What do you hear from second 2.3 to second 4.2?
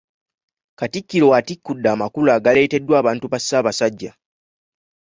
agaaleeteddwa abantu ba Ssaabasajja.